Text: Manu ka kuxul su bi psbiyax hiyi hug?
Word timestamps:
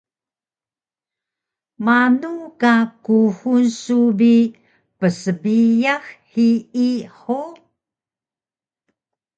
Manu 1.85 2.31
ka 2.61 2.73
kuxul 3.05 3.63
su 3.81 3.99
bi 4.17 4.33
psbiyax 4.99 6.03
hiyi 6.31 6.89
hug? 7.19 7.53